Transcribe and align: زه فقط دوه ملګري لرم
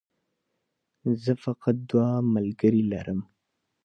زه 1.23 1.33
فقط 1.43 1.75
دوه 1.89 2.07
ملګري 2.33 2.81
لرم 2.91 3.19